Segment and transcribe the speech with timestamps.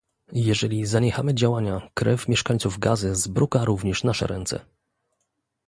[0.33, 4.65] Jeżeli zaniechamy działania, krew mieszkańców Gazy zbruka również nasze ręce